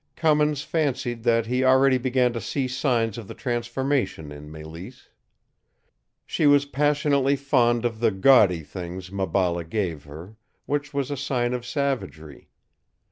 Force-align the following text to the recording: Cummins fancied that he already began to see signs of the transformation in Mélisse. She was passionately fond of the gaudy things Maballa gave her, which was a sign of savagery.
Cummins 0.15 0.63
fancied 0.63 1.21
that 1.25 1.45
he 1.45 1.63
already 1.63 1.99
began 1.99 2.33
to 2.33 2.41
see 2.41 2.67
signs 2.67 3.19
of 3.19 3.27
the 3.27 3.35
transformation 3.35 4.31
in 4.31 4.49
Mélisse. 4.51 5.09
She 6.25 6.47
was 6.47 6.65
passionately 6.65 7.35
fond 7.35 7.85
of 7.85 7.99
the 7.99 8.09
gaudy 8.09 8.63
things 8.63 9.11
Maballa 9.11 9.63
gave 9.63 10.05
her, 10.05 10.37
which 10.65 10.91
was 10.91 11.11
a 11.11 11.15
sign 11.17 11.53
of 11.53 11.67
savagery. 11.67 12.49